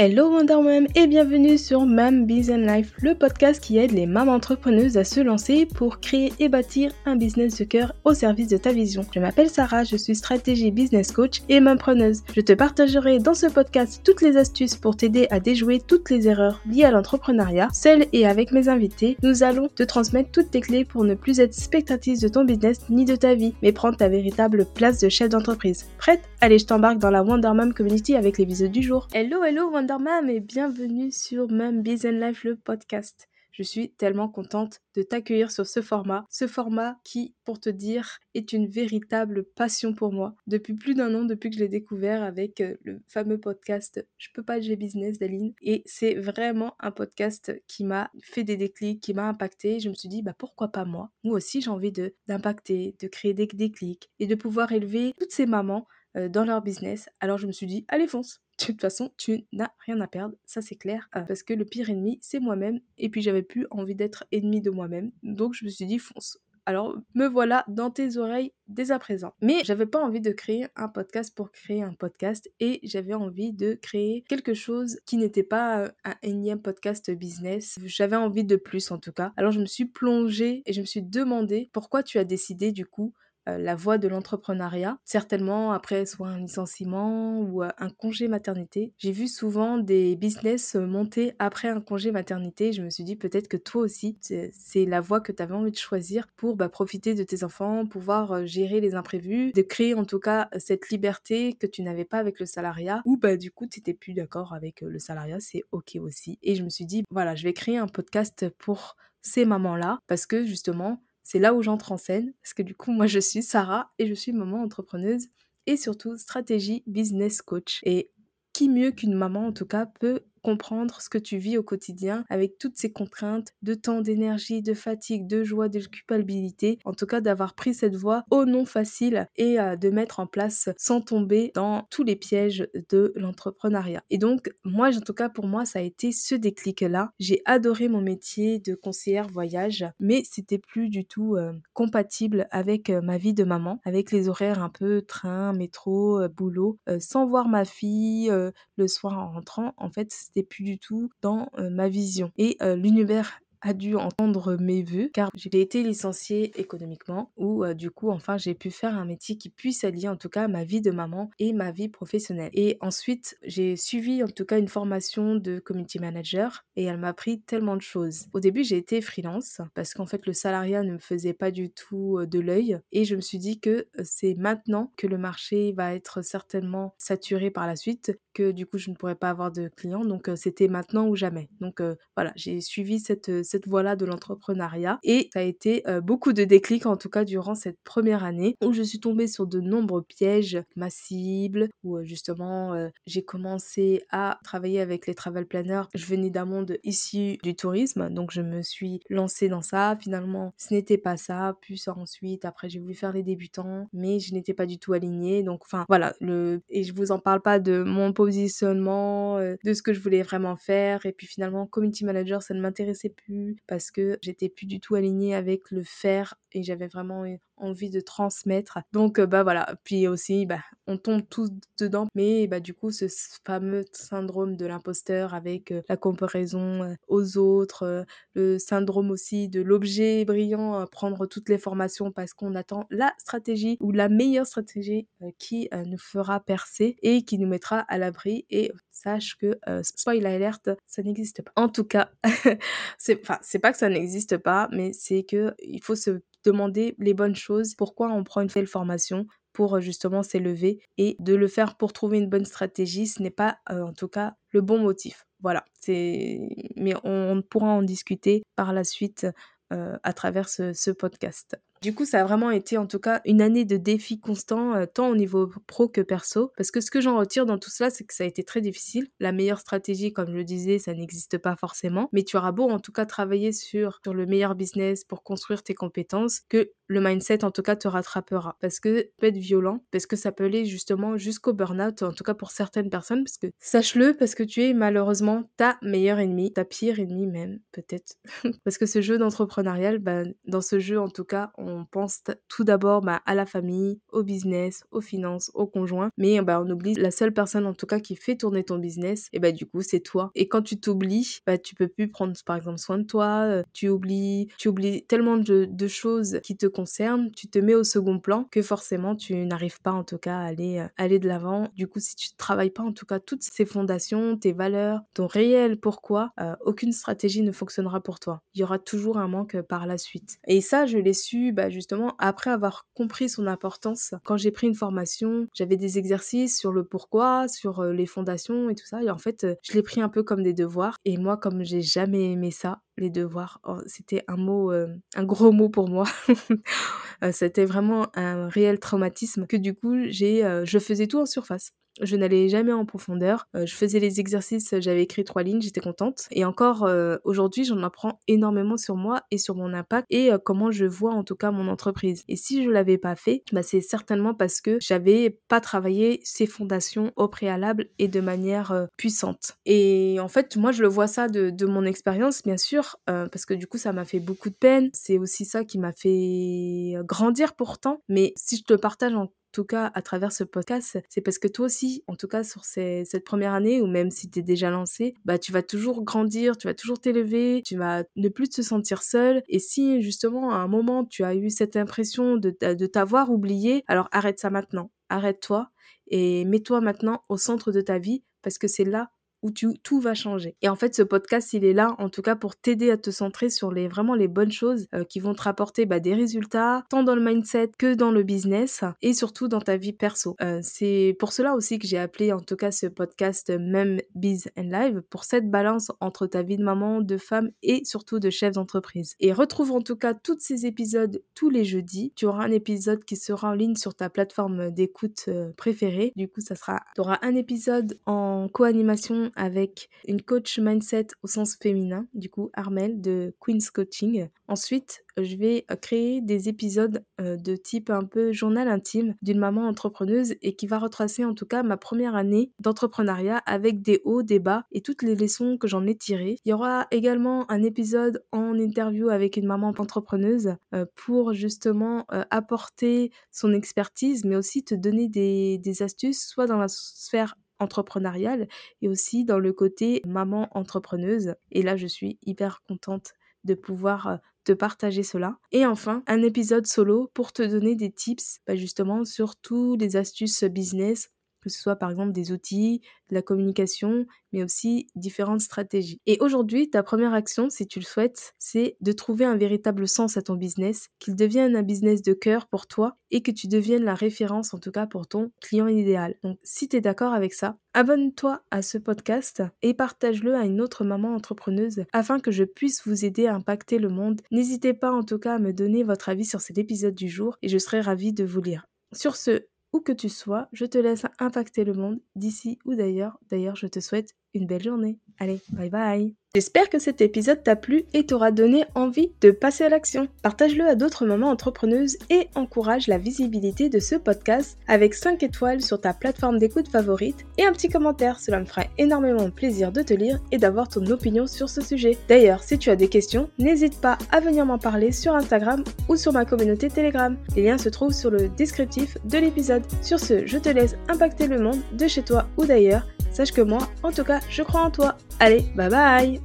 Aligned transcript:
Hello 0.00 0.30
Wonder 0.30 0.62
Mom 0.62 0.86
et 0.94 1.08
bienvenue 1.08 1.58
sur 1.58 1.84
Mam 1.84 2.24
Business 2.24 2.70
Life, 2.70 2.92
le 3.02 3.16
podcast 3.16 3.60
qui 3.60 3.78
aide 3.78 3.90
les 3.90 4.06
mamans 4.06 4.34
entrepreneuses 4.34 4.96
à 4.96 5.02
se 5.02 5.18
lancer 5.18 5.66
pour 5.66 5.98
créer 5.98 6.32
et 6.38 6.48
bâtir 6.48 6.92
un 7.04 7.16
business 7.16 7.58
de 7.58 7.64
cœur 7.64 7.92
au 8.04 8.14
service 8.14 8.46
de 8.46 8.58
ta 8.58 8.70
vision. 8.70 9.04
Je 9.12 9.18
m'appelle 9.18 9.50
Sarah, 9.50 9.82
je 9.82 9.96
suis 9.96 10.14
stratégie 10.14 10.70
business 10.70 11.10
coach 11.10 11.42
et 11.48 11.58
mampreneuse. 11.58 12.22
Je 12.32 12.40
te 12.42 12.52
partagerai 12.52 13.18
dans 13.18 13.34
ce 13.34 13.46
podcast 13.46 14.00
toutes 14.04 14.22
les 14.22 14.36
astuces 14.36 14.76
pour 14.76 14.96
t'aider 14.96 15.26
à 15.30 15.40
déjouer 15.40 15.80
toutes 15.84 16.10
les 16.10 16.28
erreurs 16.28 16.60
liées 16.70 16.84
à 16.84 16.92
l'entrepreneuriat. 16.92 17.66
Seule 17.72 18.06
et 18.12 18.24
avec 18.24 18.52
mes 18.52 18.68
invités, 18.68 19.16
nous 19.24 19.42
allons 19.42 19.66
te 19.66 19.82
transmettre 19.82 20.30
toutes 20.30 20.52
tes 20.52 20.60
clés 20.60 20.84
pour 20.84 21.02
ne 21.02 21.14
plus 21.14 21.40
être 21.40 21.54
spectatrice 21.54 22.20
de 22.20 22.28
ton 22.28 22.44
business 22.44 22.82
ni 22.88 23.04
de 23.04 23.16
ta 23.16 23.34
vie, 23.34 23.54
mais 23.62 23.72
prendre 23.72 23.96
ta 23.96 24.08
véritable 24.08 24.64
place 24.76 25.00
de 25.00 25.08
chef 25.08 25.30
d'entreprise. 25.30 25.86
Prête? 25.98 26.22
Allez, 26.40 26.60
je 26.60 26.66
t'embarque 26.66 26.98
dans 26.98 27.10
la 27.10 27.24
Wonder 27.24 27.50
Mom 27.52 27.74
Community 27.74 28.14
avec 28.14 28.38
l'épisode 28.38 28.70
du 28.70 28.82
jour. 28.82 29.08
Hello, 29.12 29.42
hello 29.42 29.68
Wonder 29.72 29.87
Mam 29.96 30.28
et 30.28 30.40
bienvenue 30.40 31.10
sur 31.10 31.50
Mam 31.50 31.82
Business 31.82 32.12
Life, 32.12 32.44
le 32.44 32.56
podcast. 32.56 33.28
Je 33.52 33.62
suis 33.62 33.90
tellement 33.90 34.28
contente 34.28 34.82
de 34.94 35.02
t'accueillir 35.02 35.50
sur 35.50 35.66
ce 35.66 35.80
format, 35.80 36.26
ce 36.30 36.46
format 36.46 37.00
qui, 37.04 37.34
pour 37.44 37.58
te 37.58 37.70
dire, 37.70 38.20
est 38.34 38.52
une 38.52 38.68
véritable 38.68 39.44
passion 39.44 39.94
pour 39.94 40.12
moi. 40.12 40.36
Depuis 40.46 40.74
plus 40.74 40.94
d'un 40.94 41.12
an, 41.14 41.24
depuis 41.24 41.50
que 41.50 41.56
je 41.56 41.62
l'ai 41.62 41.68
découvert 41.68 42.22
avec 42.22 42.60
euh, 42.60 42.76
le 42.84 43.00
fameux 43.08 43.38
podcast 43.38 44.06
Je 44.18 44.28
peux 44.32 44.44
pas, 44.44 44.60
j'ai 44.60 44.76
business 44.76 45.18
d'Aline. 45.18 45.54
Et 45.62 45.82
c'est 45.86 46.14
vraiment 46.14 46.76
un 46.78 46.92
podcast 46.92 47.52
qui 47.66 47.82
m'a 47.82 48.10
fait 48.22 48.44
des 48.44 48.56
déclics, 48.56 49.00
qui 49.00 49.14
m'a 49.14 49.26
impacté. 49.26 49.80
Je 49.80 49.88
me 49.88 49.94
suis 49.94 50.10
dit, 50.10 50.22
bah 50.22 50.34
pourquoi 50.36 50.68
pas 50.68 50.84
moi? 50.84 51.10
Moi 51.24 51.36
aussi, 51.36 51.60
j'ai 51.62 51.70
envie 51.70 51.92
d'impacter, 52.28 52.94
de, 53.00 53.08
créer 53.08 53.34
des 53.34 53.46
déclics 53.46 54.10
et 54.20 54.26
de 54.26 54.34
pouvoir 54.34 54.70
élever 54.70 55.14
toutes 55.18 55.32
ces 55.32 55.46
mamans 55.46 55.88
euh, 56.16 56.28
dans 56.28 56.44
leur 56.44 56.62
business. 56.62 57.08
Alors 57.20 57.38
je 57.38 57.46
me 57.46 57.52
suis 57.52 57.66
dit, 57.66 57.86
allez 57.88 58.06
fonce 58.06 58.40
de 58.58 58.64
toute 58.64 58.80
façon, 58.80 59.10
tu 59.16 59.44
n'as 59.52 59.70
rien 59.86 60.00
à 60.00 60.06
perdre, 60.06 60.34
ça 60.44 60.60
c'est 60.60 60.76
clair, 60.76 61.08
euh, 61.16 61.20
parce 61.22 61.42
que 61.42 61.54
le 61.54 61.64
pire 61.64 61.90
ennemi, 61.90 62.18
c'est 62.20 62.40
moi-même, 62.40 62.80
et 62.96 63.08
puis 63.08 63.22
j'avais 63.22 63.42
plus 63.42 63.66
envie 63.70 63.94
d'être 63.94 64.24
ennemi 64.32 64.60
de 64.60 64.70
moi-même, 64.70 65.12
donc 65.22 65.54
je 65.54 65.64
me 65.64 65.70
suis 65.70 65.86
dit 65.86 65.98
fonce. 65.98 66.38
Alors 66.68 66.98
me 67.14 67.26
voilà 67.26 67.64
dans 67.66 67.90
tes 67.90 68.18
oreilles 68.18 68.52
dès 68.66 68.90
à 68.90 68.98
présent. 68.98 69.32
Mais 69.40 69.62
j'avais 69.64 69.86
pas 69.86 70.04
envie 70.04 70.20
de 70.20 70.32
créer 70.32 70.66
un 70.76 70.88
podcast 70.88 71.34
pour 71.34 71.50
créer 71.50 71.82
un 71.82 71.94
podcast 71.94 72.50
et 72.60 72.80
j'avais 72.82 73.14
envie 73.14 73.54
de 73.54 73.72
créer 73.72 74.22
quelque 74.28 74.52
chose 74.52 75.00
qui 75.06 75.16
n'était 75.16 75.42
pas 75.42 75.84
euh, 75.84 75.88
un 76.04 76.14
énième 76.22 76.60
podcast 76.60 77.10
business. 77.10 77.78
J'avais 77.86 78.16
envie 78.16 78.44
de 78.44 78.56
plus 78.56 78.90
en 78.90 78.98
tout 78.98 79.12
cas. 79.12 79.32
Alors 79.38 79.50
je 79.50 79.60
me 79.60 79.64
suis 79.64 79.86
plongée 79.86 80.62
et 80.66 80.74
je 80.74 80.82
me 80.82 80.86
suis 80.86 81.00
demandé 81.00 81.70
pourquoi 81.72 82.02
tu 82.02 82.18
as 82.18 82.24
décidé 82.24 82.70
du 82.70 82.84
coup 82.84 83.14
la 83.56 83.74
voie 83.74 83.98
de 83.98 84.08
l'entrepreneuriat, 84.08 84.98
certainement 85.04 85.72
après 85.72 86.04
soit 86.06 86.28
un 86.28 86.40
licenciement 86.40 87.40
ou 87.40 87.62
euh, 87.62 87.70
un 87.78 87.88
congé 87.90 88.28
maternité. 88.28 88.92
J'ai 88.98 89.12
vu 89.12 89.28
souvent 89.28 89.78
des 89.78 90.16
business 90.16 90.74
monter 90.74 91.34
après 91.38 91.68
un 91.68 91.80
congé 91.80 92.10
maternité. 92.10 92.72
Je 92.72 92.82
me 92.82 92.90
suis 92.90 93.04
dit 93.04 93.16
peut-être 93.16 93.48
que 93.48 93.56
toi 93.56 93.82
aussi, 93.82 94.18
c'est 94.20 94.84
la 94.84 95.00
voie 95.00 95.20
que 95.20 95.32
tu 95.32 95.42
avais 95.42 95.54
envie 95.54 95.70
de 95.70 95.76
choisir 95.76 96.26
pour 96.36 96.56
bah, 96.56 96.68
profiter 96.68 97.14
de 97.14 97.22
tes 97.22 97.44
enfants, 97.44 97.86
pouvoir 97.86 98.32
euh, 98.32 98.44
gérer 98.44 98.80
les 98.80 98.94
imprévus, 98.94 99.52
de 99.52 99.62
créer 99.62 99.94
en 99.94 100.04
tout 100.04 100.18
cas 100.18 100.48
cette 100.58 100.90
liberté 100.90 101.54
que 101.54 101.66
tu 101.66 101.82
n'avais 101.82 102.04
pas 102.04 102.18
avec 102.18 102.40
le 102.40 102.46
salariat 102.46 103.02
ou 103.04 103.16
bah 103.16 103.36
du 103.36 103.50
coup 103.50 103.66
tu 103.66 103.78
n'étais 103.78 103.94
plus 103.94 104.12
d'accord 104.12 104.52
avec 104.52 104.80
le 104.80 104.98
salariat, 104.98 105.40
c'est 105.40 105.62
ok 105.72 105.96
aussi. 106.00 106.38
Et 106.42 106.54
je 106.54 106.62
me 106.62 106.70
suis 106.70 106.86
dit 106.86 107.04
voilà, 107.10 107.34
je 107.34 107.44
vais 107.44 107.52
créer 107.52 107.78
un 107.78 107.86
podcast 107.86 108.48
pour 108.58 108.96
ces 109.22 109.44
mamans-là 109.44 109.98
parce 110.06 110.26
que 110.26 110.44
justement 110.44 111.02
c'est 111.28 111.38
là 111.38 111.52
où 111.52 111.60
j'entre 111.62 111.92
en 111.92 111.98
scène, 111.98 112.32
parce 112.42 112.54
que 112.54 112.62
du 112.62 112.74
coup, 112.74 112.90
moi, 112.90 113.06
je 113.06 113.18
suis 113.18 113.42
Sarah 113.42 113.92
et 113.98 114.06
je 114.06 114.14
suis 114.14 114.32
maman 114.32 114.62
entrepreneuse 114.62 115.26
et 115.66 115.76
surtout 115.76 116.16
stratégie 116.16 116.82
business 116.86 117.42
coach. 117.42 117.80
Et 117.84 118.10
qui 118.54 118.70
mieux 118.70 118.92
qu'une 118.92 119.12
maman, 119.12 119.48
en 119.48 119.52
tout 119.52 119.66
cas, 119.66 119.84
peut 119.84 120.22
comprendre 120.42 121.00
ce 121.00 121.08
que 121.08 121.18
tu 121.18 121.38
vis 121.38 121.58
au 121.58 121.62
quotidien 121.62 122.24
avec 122.28 122.58
toutes 122.58 122.76
ces 122.76 122.92
contraintes 122.92 123.52
de 123.62 123.74
temps, 123.74 124.00
d'énergie, 124.00 124.62
de 124.62 124.74
fatigue, 124.74 125.26
de 125.26 125.44
joie, 125.44 125.68
de 125.68 125.80
culpabilité. 125.80 126.78
En 126.84 126.92
tout 126.92 127.06
cas, 127.06 127.20
d'avoir 127.20 127.54
pris 127.54 127.74
cette 127.74 127.96
voie 127.96 128.24
au 128.30 128.44
non 128.44 128.64
facile 128.64 129.28
et 129.36 129.60
euh, 129.60 129.76
de 129.76 129.90
mettre 129.90 130.20
en 130.20 130.26
place 130.26 130.68
sans 130.76 131.00
tomber 131.00 131.52
dans 131.54 131.86
tous 131.90 132.02
les 132.02 132.16
pièges 132.16 132.68
de 132.88 133.12
l'entrepreneuriat. 133.16 134.02
Et 134.10 134.18
donc, 134.18 134.50
moi, 134.64 134.88
en 134.96 135.00
tout 135.00 135.14
cas, 135.14 135.28
pour 135.28 135.46
moi, 135.46 135.64
ça 135.64 135.78
a 135.78 135.82
été 135.82 136.12
ce 136.12 136.34
déclic-là. 136.34 137.12
J'ai 137.18 137.42
adoré 137.44 137.88
mon 137.88 138.00
métier 138.00 138.58
de 138.58 138.74
conseillère 138.74 139.28
voyage, 139.28 139.86
mais 140.00 140.22
c'était 140.24 140.58
plus 140.58 140.88
du 140.88 141.04
tout 141.04 141.36
euh, 141.36 141.52
compatible 141.72 142.46
avec 142.50 142.90
euh, 142.90 143.00
ma 143.00 143.18
vie 143.18 143.34
de 143.34 143.44
maman, 143.44 143.80
avec 143.84 144.12
les 144.12 144.28
horaires 144.28 144.62
un 144.62 144.68
peu 144.68 145.02
train, 145.02 145.52
métro, 145.52 146.20
boulot, 146.28 146.78
sans 146.98 147.26
voir 147.26 147.48
ma 147.48 147.64
fille 147.64 148.30
le 148.76 148.88
soir 148.88 149.18
en 149.18 149.32
rentrant. 149.32 149.74
En 149.76 149.90
fait, 149.90 150.12
c'était 150.12 150.37
plus 150.42 150.64
du 150.64 150.78
tout 150.78 151.10
dans 151.22 151.50
ma 151.58 151.88
vision. 151.88 152.32
Et 152.36 152.56
l'univers 152.60 153.40
a 153.60 153.72
dû 153.72 153.96
entendre 153.96 154.56
mes 154.56 154.82
vœux 154.82 155.10
car 155.12 155.30
j'ai 155.34 155.60
été 155.60 155.82
licenciée 155.82 156.58
économiquement 156.60 157.32
ou 157.36 157.64
du 157.74 157.90
coup 157.90 158.10
enfin 158.10 158.38
j'ai 158.38 158.54
pu 158.54 158.70
faire 158.70 158.96
un 158.96 159.04
métier 159.04 159.36
qui 159.36 159.48
puisse 159.50 159.84
allier 159.84 160.08
en 160.08 160.16
tout 160.16 160.28
cas 160.28 160.48
ma 160.48 160.64
vie 160.64 160.80
de 160.80 160.90
maman 160.90 161.30
et 161.38 161.52
ma 161.52 161.72
vie 161.72 161.88
professionnelle. 161.88 162.50
Et 162.52 162.78
ensuite 162.80 163.38
j'ai 163.42 163.76
suivi 163.76 164.22
en 164.22 164.28
tout 164.28 164.44
cas 164.44 164.58
une 164.58 164.68
formation 164.68 165.34
de 165.34 165.58
community 165.58 165.98
manager 165.98 166.64
et 166.76 166.84
elle 166.84 166.98
m'a 166.98 167.08
appris 167.08 167.40
tellement 167.40 167.76
de 167.76 167.82
choses. 167.82 168.26
Au 168.32 168.40
début 168.40 168.64
j'ai 168.64 168.76
été 168.76 169.00
freelance 169.00 169.60
parce 169.74 169.94
qu'en 169.94 170.06
fait 170.06 170.26
le 170.26 170.32
salariat 170.32 170.82
ne 170.82 170.92
me 170.92 170.98
faisait 170.98 171.32
pas 171.34 171.50
du 171.50 171.70
tout 171.70 172.20
de 172.26 172.38
l'œil 172.38 172.78
et 172.92 173.04
je 173.04 173.16
me 173.16 173.20
suis 173.20 173.38
dit 173.38 173.60
que 173.60 173.88
c'est 174.02 174.34
maintenant 174.34 174.92
que 174.96 175.06
le 175.06 175.18
marché 175.18 175.72
va 175.72 175.94
être 175.94 176.22
certainement 176.22 176.94
saturé 176.98 177.50
par 177.50 177.66
la 177.66 177.76
suite 177.76 178.18
que 178.34 178.52
du 178.52 178.66
coup 178.66 178.78
je 178.78 178.90
ne 178.90 178.94
pourrais 178.94 179.16
pas 179.16 179.30
avoir 179.30 179.50
de 179.50 179.68
clients 179.68 180.04
donc 180.04 180.30
c'était 180.36 180.68
maintenant 180.68 181.08
ou 181.08 181.16
jamais. 181.16 181.48
Donc 181.60 181.82
voilà 182.16 182.32
j'ai 182.36 182.60
suivi 182.60 183.00
cette 183.00 183.42
cette 183.48 183.66
voie-là 183.66 183.96
de 183.96 184.04
l'entrepreneuriat. 184.04 184.98
Et 185.02 185.30
ça 185.32 185.40
a 185.40 185.42
été 185.42 185.82
euh, 185.88 186.00
beaucoup 186.00 186.32
de 186.32 186.44
déclics, 186.44 186.86
en 186.86 186.96
tout 186.96 187.08
cas 187.08 187.24
durant 187.24 187.54
cette 187.54 187.78
première 187.82 188.24
année, 188.24 188.56
où 188.62 188.72
je 188.72 188.82
suis 188.82 189.00
tombée 189.00 189.26
sur 189.26 189.46
de 189.46 189.60
nombreux 189.60 190.02
pièges, 190.02 190.62
ma 190.76 190.90
cible, 190.90 191.68
où 191.82 191.96
euh, 191.96 192.04
justement 192.04 192.74
euh, 192.74 192.88
j'ai 193.06 193.22
commencé 193.22 194.02
à 194.10 194.38
travailler 194.44 194.80
avec 194.80 195.06
les 195.06 195.14
travel 195.14 195.46
planners. 195.46 195.84
Je 195.94 196.04
venais 196.04 196.30
d'un 196.30 196.44
monde 196.44 196.76
issu 196.84 197.38
du 197.42 197.56
tourisme, 197.56 198.10
donc 198.10 198.30
je 198.32 198.42
me 198.42 198.62
suis 198.62 199.00
lancée 199.08 199.48
dans 199.48 199.62
ça. 199.62 199.96
Finalement, 199.98 200.52
ce 200.58 200.74
n'était 200.74 200.98
pas 200.98 201.16
ça. 201.16 201.56
Puis 201.62 201.82
ensuite, 201.88 202.44
après, 202.44 202.68
j'ai 202.68 202.78
voulu 202.78 202.94
faire 202.94 203.12
les 203.12 203.22
débutants, 203.22 203.88
mais 203.94 204.20
je 204.20 204.34
n'étais 204.34 204.54
pas 204.54 204.66
du 204.66 204.78
tout 204.78 204.92
alignée. 204.92 205.42
Donc, 205.42 205.62
enfin, 205.64 205.86
voilà. 205.88 206.14
Le... 206.20 206.60
Et 206.68 206.84
je 206.84 206.92
vous 206.92 207.12
en 207.12 207.18
parle 207.18 207.40
pas 207.40 207.58
de 207.58 207.82
mon 207.82 208.12
positionnement, 208.12 209.38
de 209.38 209.72
ce 209.72 209.82
que 209.82 209.94
je 209.94 210.00
voulais 210.00 210.22
vraiment 210.22 210.56
faire. 210.56 211.06
Et 211.06 211.12
puis 211.12 211.26
finalement, 211.26 211.66
community 211.66 212.04
manager, 212.04 212.42
ça 212.42 212.54
ne 212.54 212.60
m'intéressait 212.60 213.08
plus 213.08 213.37
parce 213.66 213.90
que 213.90 214.18
j'étais 214.22 214.48
plus 214.48 214.66
du 214.66 214.80
tout 214.80 214.94
alignée 214.94 215.34
avec 215.34 215.70
le 215.70 215.82
faire 215.84 216.34
et 216.52 216.62
j'avais 216.62 216.86
vraiment 216.88 217.24
envie 217.56 217.90
de 217.90 218.00
transmettre. 218.00 218.78
Donc 218.92 219.20
bah 219.20 219.42
voilà, 219.42 219.76
puis 219.84 220.08
aussi 220.08 220.46
bah 220.46 220.60
on 220.86 220.96
tombe 220.96 221.22
tous 221.28 221.50
dedans 221.78 222.06
mais 222.14 222.46
bah 222.46 222.60
du 222.60 222.72
coup 222.72 222.90
ce 222.90 223.06
fameux 223.44 223.84
syndrome 223.92 224.56
de 224.56 224.64
l'imposteur 224.66 225.34
avec 225.34 225.74
la 225.88 225.96
comparaison 225.96 226.96
aux 227.08 227.36
autres, 227.36 228.06
le 228.34 228.58
syndrome 228.58 229.10
aussi 229.10 229.48
de 229.48 229.60
l'objet 229.60 230.24
brillant, 230.24 230.86
prendre 230.90 231.26
toutes 231.26 231.48
les 231.48 231.58
formations 231.58 232.12
parce 232.12 232.32
qu'on 232.32 232.54
attend 232.54 232.86
la 232.90 233.12
stratégie 233.18 233.76
ou 233.80 233.92
la 233.92 234.08
meilleure 234.08 234.46
stratégie 234.46 235.06
qui 235.38 235.68
nous 235.86 235.98
fera 235.98 236.40
percer 236.40 236.96
et 237.02 237.24
qui 237.24 237.38
nous 237.38 237.48
mettra 237.48 237.80
à 237.80 237.98
l'abri 237.98 238.46
et 238.50 238.72
sache 238.98 239.36
que 239.36 239.58
spoil 239.82 240.26
alert, 240.26 240.70
ça 240.86 241.02
n'existe 241.02 241.42
pas. 241.42 241.52
En 241.56 241.68
tout 241.68 241.84
cas, 241.84 242.10
c'est 242.98 243.16
pas 243.16 243.72
que 243.72 243.78
ça 243.78 243.88
n'existe 243.88 244.36
pas 244.36 244.68
mais 244.72 244.92
c'est 244.92 245.24
que 245.24 245.54
il 245.60 245.82
faut 245.82 245.96
se 245.96 246.20
demander 246.44 246.94
les 246.98 247.14
bonnes 247.14 247.34
choses, 247.34 247.74
pourquoi 247.74 248.10
on 248.10 248.24
prend 248.24 248.40
une 248.40 248.48
telle 248.48 248.66
formation 248.66 249.26
pour 249.52 249.80
justement 249.80 250.22
s'élever 250.22 250.80
et 250.98 251.16
de 251.18 251.34
le 251.34 251.48
faire 251.48 251.76
pour 251.76 251.92
trouver 251.92 252.18
une 252.18 252.28
bonne 252.28 252.44
stratégie, 252.44 253.06
ce 253.06 253.22
n'est 253.22 253.30
pas 253.30 253.58
en 253.68 253.92
tout 253.92 254.08
cas 254.08 254.34
le 254.50 254.60
bon 254.60 254.78
motif. 254.78 255.26
Voilà, 255.40 255.64
mais 255.88 256.94
on, 257.04 257.42
pourra 257.42 257.68
en 257.68 257.82
discuter 257.82 258.42
par 258.56 258.72
la 258.72 258.84
suite 258.84 259.26
à 259.70 260.12
travers 260.12 260.48
ce 260.48 260.90
podcast. 260.90 261.56
Du 261.80 261.94
coup, 261.94 262.04
ça 262.04 262.20
a 262.20 262.24
vraiment 262.24 262.50
été 262.50 262.76
en 262.76 262.86
tout 262.86 262.98
cas 262.98 263.20
une 263.24 263.40
année 263.40 263.64
de 263.64 263.76
défis 263.76 264.18
constants, 264.18 264.74
euh, 264.74 264.86
tant 264.86 265.10
au 265.10 265.16
niveau 265.16 265.48
pro 265.68 265.88
que 265.88 266.00
perso. 266.00 266.52
Parce 266.56 266.72
que 266.72 266.80
ce 266.80 266.90
que 266.90 267.00
j'en 267.00 267.16
retire 267.16 267.46
dans 267.46 267.58
tout 267.58 267.70
cela, 267.70 267.90
c'est 267.90 268.04
que 268.04 268.14
ça 268.14 268.24
a 268.24 268.26
été 268.26 268.42
très 268.42 268.60
difficile. 268.60 269.06
La 269.20 269.30
meilleure 269.30 269.60
stratégie, 269.60 270.12
comme 270.12 270.28
je 270.28 270.36
le 270.36 270.44
disais, 270.44 270.80
ça 270.80 270.92
n'existe 270.92 271.38
pas 271.38 271.54
forcément. 271.54 272.08
Mais 272.12 272.24
tu 272.24 272.36
auras 272.36 272.50
beau 272.50 272.68
en 272.68 272.80
tout 272.80 272.90
cas 272.90 273.06
travailler 273.06 273.52
sur, 273.52 274.00
sur 274.02 274.12
le 274.12 274.26
meilleur 274.26 274.56
business 274.56 275.04
pour 275.04 275.22
construire 275.22 275.62
tes 275.62 275.74
compétences, 275.74 276.40
que 276.48 276.72
le 276.88 277.00
mindset 277.00 277.44
en 277.44 277.50
tout 277.52 277.62
cas 277.62 277.76
te 277.76 277.86
rattrapera. 277.86 278.56
Parce 278.60 278.80
que 278.80 278.98
ça 278.98 279.04
peut 279.18 279.26
être 279.28 279.36
violent, 279.36 279.84
parce 279.92 280.06
que 280.06 280.16
ça 280.16 280.32
peut 280.32 280.44
aller 280.44 280.64
justement 280.64 281.16
jusqu'au 281.16 281.52
burn-out, 281.52 282.02
en 282.02 282.12
tout 282.12 282.24
cas 282.24 282.34
pour 282.34 282.50
certaines 282.50 282.90
personnes. 282.90 283.22
Parce 283.22 283.38
que 283.38 283.46
sache-le, 283.60 284.16
parce 284.16 284.34
que 284.34 284.42
tu 284.42 284.64
es 284.64 284.74
malheureusement 284.74 285.48
ta 285.56 285.78
meilleure 285.82 286.18
ennemie, 286.18 286.52
ta 286.52 286.64
pire 286.64 286.98
ennemie 286.98 287.28
même, 287.28 287.60
peut-être. 287.70 288.16
parce 288.64 288.78
que 288.78 288.86
ce 288.86 289.00
jeu 289.00 289.16
d'entrepreneurial, 289.18 289.98
ben, 289.98 290.34
dans 290.44 290.60
ce 290.60 290.80
jeu 290.80 290.98
en 290.98 291.08
tout 291.08 291.24
cas, 291.24 291.52
on 291.56 291.67
on 291.68 291.84
pense 291.84 292.22
tout 292.48 292.64
d'abord 292.64 293.02
bah, 293.02 293.22
à 293.26 293.34
la 293.34 293.46
famille, 293.46 294.00
au 294.10 294.22
business, 294.22 294.84
aux 294.90 295.00
finances, 295.00 295.50
au 295.54 295.66
conjoint, 295.66 296.10
mais 296.16 296.40
bah, 296.42 296.62
on 296.64 296.70
oublie 296.70 296.94
la 296.94 297.10
seule 297.10 297.32
personne 297.32 297.66
en 297.66 297.74
tout 297.74 297.86
cas 297.86 298.00
qui 298.00 298.16
fait 298.16 298.36
tourner 298.36 298.64
ton 298.64 298.78
business, 298.78 299.28
et 299.32 299.38
bah 299.38 299.52
du 299.52 299.66
coup 299.66 299.82
c'est 299.82 300.00
toi. 300.00 300.30
Et 300.34 300.48
quand 300.48 300.62
tu 300.62 300.78
t'oublies, 300.78 301.40
bah 301.46 301.58
tu 301.58 301.74
peux 301.74 301.88
plus 301.88 302.08
prendre 302.08 302.34
par 302.44 302.56
exemple 302.56 302.78
soin 302.78 302.98
de 302.98 303.04
toi, 303.04 303.44
euh, 303.44 303.62
tu 303.72 303.88
oublies, 303.88 304.48
tu 304.58 304.68
oublies 304.68 305.04
tellement 305.04 305.36
de, 305.36 305.68
choses 305.88 306.40
qui 306.42 306.56
te 306.56 306.66
concernent, 306.66 307.30
tu 307.30 307.48
te 307.48 307.58
mets 307.58 307.74
au 307.74 307.82
second 307.82 308.18
plan 308.18 308.44
que 308.50 308.60
forcément 308.60 309.16
tu 309.16 309.34
n'arrives 309.46 309.80
pas 309.80 309.92
en 309.92 310.04
tout 310.04 310.18
cas 310.18 310.36
à 310.36 310.44
aller, 310.44 310.80
euh, 310.80 310.88
aller 310.98 311.18
de 311.18 311.26
l'avant. 311.26 311.68
Du 311.74 311.86
coup 311.86 311.98
si 311.98 312.14
tu 312.14 312.28
ne 312.32 312.36
travailles 312.36 312.70
pas 312.70 312.82
en 312.82 312.92
tout 312.92 313.06
cas 313.06 313.18
toutes 313.18 313.42
ces 313.42 313.64
fondations, 313.64 314.36
tes 314.36 314.52
valeurs, 314.52 315.00
ton 315.14 315.26
réel 315.26 315.80
pourquoi, 315.80 316.32
euh, 316.40 316.54
aucune 316.60 316.92
stratégie 316.92 317.42
ne 317.42 317.52
fonctionnera 317.52 318.00
pour 318.02 318.20
toi. 318.20 318.42
Il 318.54 318.60
y 318.60 318.64
aura 318.64 318.78
toujours 318.78 319.16
un 319.16 319.28
manque 319.28 319.60
par 319.62 319.86
la 319.86 319.96
suite. 319.96 320.38
Et 320.46 320.60
ça 320.60 320.84
je 320.84 320.98
l'ai 320.98 321.14
su 321.14 321.52
bah, 321.58 321.70
justement 321.70 322.14
après 322.20 322.50
avoir 322.50 322.86
compris 322.94 323.28
son 323.28 323.48
importance. 323.48 324.14
Quand 324.24 324.36
j'ai 324.36 324.52
pris 324.52 324.68
une 324.68 324.76
formation, 324.76 325.48
j'avais 325.54 325.76
des 325.76 325.98
exercices 325.98 326.56
sur 326.56 326.70
le 326.70 326.84
pourquoi, 326.84 327.48
sur 327.48 327.82
les 327.82 328.06
fondations 328.06 328.70
et 328.70 328.76
tout 328.76 328.86
ça. 328.86 329.02
Et 329.02 329.10
en 329.10 329.18
fait, 329.18 329.44
je 329.64 329.72
l'ai 329.72 329.82
pris 329.82 330.00
un 330.00 330.08
peu 330.08 330.22
comme 330.22 330.44
des 330.44 330.52
devoirs. 330.52 330.98
Et 331.04 331.16
moi, 331.16 331.36
comme 331.36 331.64
j'ai 331.64 331.82
jamais 331.82 332.30
aimé 332.30 332.52
ça, 332.52 332.78
les 332.96 333.10
devoirs, 333.10 333.58
oh, 333.64 333.78
c'était 333.86 334.22
un 334.28 334.36
mot, 334.36 334.70
un 334.70 335.24
gros 335.24 335.50
mot 335.50 335.68
pour 335.68 335.88
moi. 335.88 336.04
c'était 337.32 337.64
vraiment 337.64 338.06
un 338.14 338.48
réel 338.48 338.78
traumatisme 338.78 339.48
que 339.48 339.56
du 339.56 339.74
coup, 339.74 339.96
j'ai, 340.10 340.62
je 340.64 340.78
faisais 340.78 341.08
tout 341.08 341.18
en 341.18 341.26
surface 341.26 341.72
je 342.00 342.16
n'allais 342.16 342.48
jamais 342.48 342.72
en 342.72 342.84
profondeur. 342.84 343.46
Euh, 343.54 343.66
je 343.66 343.74
faisais 343.74 344.00
les 344.00 344.20
exercices, 344.20 344.74
j'avais 344.78 345.02
écrit 345.02 345.24
trois 345.24 345.42
lignes, 345.42 345.60
j'étais 345.60 345.80
contente. 345.80 346.26
Et 346.30 346.44
encore 346.44 346.84
euh, 346.84 347.16
aujourd'hui, 347.24 347.64
j'en 347.64 347.82
apprends 347.82 348.18
énormément 348.28 348.76
sur 348.76 348.96
moi 348.96 349.22
et 349.30 349.38
sur 349.38 349.54
mon 349.54 349.72
impact 349.72 350.06
et 350.10 350.32
euh, 350.32 350.38
comment 350.38 350.70
je 350.70 350.84
vois 350.84 351.12
en 351.12 351.24
tout 351.24 351.36
cas 351.36 351.50
mon 351.50 351.68
entreprise. 351.68 352.24
Et 352.28 352.36
si 352.36 352.62
je 352.64 352.70
l'avais 352.70 352.98
pas 352.98 353.16
fait, 353.16 353.42
bah, 353.52 353.62
c'est 353.62 353.80
certainement 353.80 354.34
parce 354.34 354.60
que 354.60 354.78
j'avais 354.80 355.38
pas 355.48 355.60
travaillé 355.60 356.20
ces 356.24 356.46
fondations 356.46 357.12
au 357.16 357.28
préalable 357.28 357.88
et 357.98 358.08
de 358.08 358.20
manière 358.20 358.86
puissante. 358.96 359.56
Et 359.66 360.18
en 360.20 360.28
fait, 360.28 360.56
moi, 360.56 360.72
je 360.72 360.82
le 360.82 360.88
vois 360.88 361.06
ça 361.06 361.28
de, 361.28 361.66
mon 361.66 361.84
expérience, 361.84 362.42
bien 362.42 362.56
sûr, 362.56 362.96
parce 363.06 363.44
que 363.44 363.54
du 363.54 363.66
coup, 363.66 363.78
ça 363.78 363.92
m'a 363.92 364.04
fait 364.04 364.20
beaucoup 364.20 364.48
de 364.48 364.54
peine. 364.54 364.90
C'est 364.92 365.18
aussi 365.18 365.44
ça 365.44 365.64
qui 365.64 365.78
m'a 365.78 365.92
fait 365.92 366.94
grandir 367.04 367.54
pourtant. 367.54 368.02
Mais 368.08 368.32
si 368.36 368.56
je 368.56 368.64
te 368.64 368.74
partage 368.74 369.14
en 369.14 369.28
tout 369.52 369.64
cas 369.64 369.90
à 369.94 370.02
travers 370.02 370.32
ce 370.32 370.44
podcast, 370.44 370.98
c'est 371.08 371.20
parce 371.20 371.38
que 371.38 371.48
toi 371.48 371.66
aussi, 371.66 372.02
en 372.06 372.16
tout 372.16 372.28
cas 372.28 372.44
sur 372.44 372.64
cette 372.64 373.24
première 373.24 373.52
année, 373.52 373.80
ou 373.80 373.86
même 373.86 374.10
si 374.10 374.30
tu 374.30 374.40
es 374.40 374.42
déjà 374.42 374.70
lancé, 374.70 375.14
bah 375.24 375.38
tu 375.38 375.52
vas 375.52 375.62
toujours 375.62 376.02
grandir, 376.04 376.56
tu 376.56 376.66
vas 376.66 376.74
toujours 376.74 377.00
t'élever, 377.00 377.62
tu 377.64 377.76
vas 377.76 378.04
ne 378.16 378.28
plus 378.28 378.48
te 378.48 378.62
sentir 378.62 379.02
seul. 379.02 379.42
Et 379.48 379.58
si 379.58 380.02
justement 380.02 380.52
à 380.52 380.56
un 380.56 380.68
moment 380.68 381.04
tu 381.04 381.24
as 381.24 381.34
eu 381.34 381.50
cette 381.50 381.76
impression 381.76 382.36
de, 382.36 382.54
de 382.60 382.86
t'avoir 382.86 383.30
oublié, 383.30 383.84
alors 383.88 384.08
arrête 384.12 384.38
ça 384.38 384.50
maintenant. 384.50 384.90
Arrête-toi 385.08 385.70
et 386.08 386.44
mets-toi 386.44 386.80
maintenant 386.80 387.22
au 387.28 387.36
centre 387.36 387.72
de 387.72 387.80
ta 387.80 387.98
vie 387.98 388.24
parce 388.42 388.58
que 388.58 388.68
c'est 388.68 388.84
là 388.84 389.10
où 389.42 389.50
tout 389.50 390.00
va 390.00 390.14
changer. 390.14 390.56
Et 390.62 390.68
en 390.68 390.76
fait, 390.76 390.94
ce 390.94 391.02
podcast, 391.02 391.52
il 391.52 391.64
est 391.64 391.72
là, 391.72 391.94
en 391.98 392.08
tout 392.08 392.22
cas, 392.22 392.36
pour 392.36 392.56
t'aider 392.56 392.90
à 392.90 392.96
te 392.96 393.10
centrer 393.10 393.50
sur 393.50 393.72
les 393.72 393.88
vraiment 393.88 394.14
les 394.14 394.28
bonnes 394.28 394.52
choses 394.52 394.86
euh, 394.94 395.04
qui 395.04 395.20
vont 395.20 395.34
te 395.34 395.42
rapporter 395.42 395.86
bah, 395.86 396.00
des 396.00 396.14
résultats, 396.14 396.84
tant 396.90 397.02
dans 397.02 397.14
le 397.14 397.22
mindset 397.22 397.72
que 397.78 397.94
dans 397.94 398.10
le 398.10 398.22
business, 398.22 398.84
et 399.02 399.14
surtout 399.14 399.48
dans 399.48 399.60
ta 399.60 399.76
vie 399.76 399.92
perso. 399.92 400.36
Euh, 400.42 400.60
c'est 400.62 401.16
pour 401.18 401.32
cela 401.32 401.54
aussi 401.54 401.78
que 401.78 401.86
j'ai 401.86 401.98
appelé, 401.98 402.32
en 402.32 402.40
tout 402.40 402.56
cas, 402.56 402.70
ce 402.70 402.86
podcast 402.86 403.50
même 403.50 404.00
Biz 404.14 404.50
and 404.56 404.70
Live, 404.70 405.02
pour 405.10 405.24
cette 405.24 405.50
balance 405.50 405.90
entre 406.00 406.26
ta 406.26 406.42
vie 406.42 406.56
de 406.56 406.64
maman, 406.64 407.00
de 407.00 407.16
femme 407.16 407.50
et 407.62 407.84
surtout 407.84 408.18
de 408.18 408.30
chef 408.30 408.54
d'entreprise. 408.54 409.14
Et 409.20 409.32
retrouve 409.32 409.72
en 409.72 409.80
tout 409.80 409.96
cas 409.96 410.14
tous 410.14 410.38
ces 410.40 410.66
épisodes 410.66 411.22
tous 411.34 411.50
les 411.50 411.64
jeudis. 411.64 412.12
Tu 412.16 412.26
auras 412.26 412.44
un 412.44 412.50
épisode 412.50 413.04
qui 413.04 413.16
sera 413.16 413.50
en 413.50 413.54
ligne 413.54 413.76
sur 413.76 413.94
ta 413.94 414.10
plateforme 414.10 414.70
d'écoute 414.70 415.24
euh, 415.28 415.50
préférée. 415.56 416.12
Du 416.16 416.28
coup, 416.28 416.40
ça 416.40 416.54
sera, 416.54 416.80
tu 416.94 417.00
auras 417.00 417.18
un 417.22 417.34
épisode 417.34 417.98
en 418.06 418.48
co-animation 418.52 419.27
avec 419.36 419.88
une 420.06 420.22
coach 420.22 420.58
mindset 420.58 421.08
au 421.22 421.26
sens 421.26 421.56
féminin, 421.60 422.06
du 422.14 422.30
coup 422.30 422.50
Armel 422.54 423.00
de 423.00 423.34
Queen's 423.40 423.70
Coaching. 423.70 424.28
Ensuite, 424.48 425.04
je 425.22 425.36
vais 425.36 425.64
euh, 425.70 425.76
créer 425.76 426.20
des 426.20 426.48
épisodes 426.48 427.04
euh, 427.20 427.36
de 427.36 427.56
type 427.56 427.90
un 427.90 428.04
peu 428.04 428.32
journal 428.32 428.68
intime 428.68 429.14
d'une 429.22 429.38
maman 429.38 429.66
entrepreneuse 429.66 430.34
et 430.42 430.54
qui 430.54 430.66
va 430.66 430.78
retracer 430.78 431.24
en 431.24 431.34
tout 431.34 431.46
cas 431.46 431.62
ma 431.62 431.76
première 431.76 432.14
année 432.14 432.52
d'entrepreneuriat 432.58 433.38
avec 433.46 433.82
des 433.82 434.00
hauts, 434.04 434.22
des 434.22 434.38
bas 434.38 434.64
et 434.72 434.80
toutes 434.80 435.02
les 435.02 435.16
leçons 435.16 435.58
que 435.58 435.68
j'en 435.68 435.86
ai 435.86 435.96
tirées. 435.96 436.36
Il 436.44 436.50
y 436.50 436.52
aura 436.52 436.86
également 436.90 437.50
un 437.50 437.62
épisode 437.62 438.24
en 438.32 438.58
interview 438.58 439.08
avec 439.08 439.36
une 439.36 439.46
maman 439.46 439.68
entrepreneuse 439.76 440.56
euh, 440.74 440.86
pour 440.94 441.32
justement 441.32 442.06
apporter 442.30 443.10
son 443.30 443.52
expertise 443.52 444.24
mais 444.24 444.36
aussi 444.36 444.64
te 444.64 444.74
donner 444.74 445.08
des, 445.08 445.58
des 445.58 445.82
astuces 445.82 446.26
soit 446.26 446.46
dans 446.46 446.56
la 446.56 446.68
sphère 446.68 447.34
entrepreneuriale 447.58 448.48
et 448.82 448.88
aussi 448.88 449.24
dans 449.24 449.38
le 449.38 449.52
côté 449.52 450.02
maman 450.06 450.48
entrepreneuse. 450.52 451.34
Et 451.50 451.62
là, 451.62 451.76
je 451.76 451.86
suis 451.86 452.18
hyper 452.22 452.62
contente 452.66 453.12
de 453.44 453.54
pouvoir 453.54 454.20
te 454.44 454.52
partager 454.52 455.02
cela. 455.02 455.38
Et 455.52 455.66
enfin, 455.66 456.02
un 456.06 456.22
épisode 456.22 456.66
solo 456.66 457.10
pour 457.14 457.32
te 457.32 457.42
donner 457.42 457.74
des 457.74 457.90
tips 457.90 458.40
bah, 458.46 458.56
justement 458.56 459.04
sur 459.04 459.36
tous 459.36 459.76
les 459.76 459.96
astuces 459.96 460.44
business 460.44 461.10
que 461.40 461.48
ce 461.48 461.60
soit 461.60 461.76
par 461.76 461.90
exemple 461.90 462.12
des 462.12 462.32
outils, 462.32 462.80
de 463.10 463.14
la 463.14 463.22
communication, 463.22 464.06
mais 464.32 464.42
aussi 464.42 464.88
différentes 464.94 465.40
stratégies. 465.40 466.00
Et 466.06 466.18
aujourd'hui, 466.20 466.70
ta 466.70 466.82
première 466.82 467.14
action, 467.14 467.50
si 467.50 467.66
tu 467.66 467.78
le 467.78 467.84
souhaites, 467.84 468.34
c'est 468.38 468.76
de 468.80 468.92
trouver 468.92 469.24
un 469.24 469.36
véritable 469.36 469.88
sens 469.88 470.16
à 470.16 470.22
ton 470.22 470.34
business, 470.34 470.88
qu'il 470.98 471.16
devienne 471.16 471.56
un 471.56 471.62
business 471.62 472.02
de 472.02 472.12
cœur 472.12 472.46
pour 472.46 472.66
toi 472.66 472.96
et 473.10 473.22
que 473.22 473.30
tu 473.30 473.48
deviennes 473.48 473.84
la 473.84 473.94
référence 473.94 474.52
en 474.54 474.58
tout 474.58 474.70
cas 474.70 474.86
pour 474.86 475.06
ton 475.06 475.30
client 475.40 475.68
idéal. 475.68 476.16
Donc 476.22 476.38
si 476.42 476.68
tu 476.68 476.76
es 476.76 476.80
d'accord 476.80 477.12
avec 477.12 477.32
ça, 477.32 477.56
abonne-toi 477.72 478.42
à 478.50 478.62
ce 478.62 478.78
podcast 478.78 479.42
et 479.62 479.74
partage-le 479.74 480.34
à 480.34 480.44
une 480.44 480.60
autre 480.60 480.84
maman 480.84 481.14
entrepreneuse 481.14 481.84
afin 481.92 482.20
que 482.20 482.30
je 482.30 482.44
puisse 482.44 482.86
vous 482.86 483.04
aider 483.04 483.26
à 483.26 483.34
impacter 483.34 483.78
le 483.78 483.88
monde. 483.88 484.20
N'hésitez 484.30 484.74
pas 484.74 484.92
en 484.92 485.02
tout 485.02 485.18
cas 485.18 485.36
à 485.36 485.38
me 485.38 485.52
donner 485.52 485.82
votre 485.82 486.08
avis 486.08 486.24
sur 486.24 486.40
cet 486.40 486.58
épisode 486.58 486.94
du 486.94 487.08
jour 487.08 487.36
et 487.42 487.48
je 487.48 487.58
serai 487.58 487.80
ravie 487.80 488.12
de 488.12 488.24
vous 488.24 488.42
lire. 488.42 488.66
Sur 488.92 489.16
ce, 489.16 489.46
que 489.80 489.92
tu 489.92 490.08
sois, 490.08 490.48
je 490.52 490.66
te 490.66 490.78
laisse 490.78 491.06
impacter 491.18 491.64
le 491.64 491.74
monde 491.74 492.00
d'ici 492.16 492.58
ou 492.64 492.74
d'ailleurs. 492.74 493.18
D'ailleurs, 493.30 493.56
je 493.56 493.66
te 493.66 493.80
souhaite 493.80 494.14
une 494.34 494.46
belle 494.46 494.62
journée. 494.62 494.98
Allez, 495.18 495.40
bye 495.50 495.70
bye 495.70 496.14
J'espère 496.34 496.68
que 496.68 496.78
cet 496.78 497.00
épisode 497.00 497.42
t'a 497.42 497.56
plu 497.56 497.84
et 497.94 498.04
t'aura 498.04 498.30
donné 498.30 498.64
envie 498.74 499.10
de 499.22 499.30
passer 499.30 499.64
à 499.64 499.70
l'action. 499.70 500.08
Partage-le 500.22 500.64
à 500.66 500.74
d'autres 500.74 501.06
mamans 501.06 501.30
entrepreneuses 501.30 501.96
et 502.10 502.28
encourage 502.34 502.86
la 502.86 502.98
visibilité 502.98 503.70
de 503.70 503.78
ce 503.80 503.94
podcast 503.94 504.58
avec 504.68 504.94
5 504.94 505.22
étoiles 505.22 505.62
sur 505.62 505.80
ta 505.80 505.94
plateforme 505.94 506.38
d'écoute 506.38 506.68
favorite 506.68 507.24
et 507.38 507.46
un 507.46 507.52
petit 507.52 507.70
commentaire. 507.70 508.20
Cela 508.20 508.40
me 508.40 508.44
fera 508.44 508.64
énormément 508.76 509.30
plaisir 509.30 509.72
de 509.72 509.80
te 509.80 509.94
lire 509.94 510.20
et 510.30 510.36
d'avoir 510.36 510.68
ton 510.68 510.86
opinion 510.88 511.26
sur 511.26 511.48
ce 511.48 511.62
sujet. 511.62 511.96
D'ailleurs, 512.08 512.44
si 512.44 512.58
tu 512.58 512.68
as 512.68 512.76
des 512.76 512.88
questions, 512.88 513.30
n'hésite 513.38 513.80
pas 513.80 513.96
à 514.12 514.20
venir 514.20 514.44
m'en 514.44 514.58
parler 514.58 514.92
sur 514.92 515.14
Instagram 515.14 515.64
ou 515.88 515.96
sur 515.96 516.12
ma 516.12 516.26
communauté 516.26 516.68
Telegram. 516.68 517.16
Les 517.34 517.44
liens 517.44 517.58
se 517.58 517.70
trouvent 517.70 517.94
sur 517.94 518.10
le 518.10 518.28
descriptif 518.28 518.98
de 519.06 519.16
l'épisode. 519.16 519.64
Sur 519.80 519.98
ce, 519.98 520.26
je 520.26 520.36
te 520.36 520.50
laisse 520.50 520.76
impacter 520.88 521.26
le 521.26 521.40
monde 521.40 521.62
de 521.72 521.88
chez 521.88 522.02
toi 522.02 522.28
ou 522.36 522.44
d'ailleurs 522.44 522.86
Sache 523.10 523.32
que 523.32 523.40
moi, 523.40 523.68
en 523.82 523.92
tout 523.92 524.04
cas, 524.04 524.20
je 524.30 524.42
crois 524.42 524.62
en 524.62 524.70
toi. 524.70 524.96
Allez, 525.20 525.44
bye 525.56 525.68
bye 525.68 526.20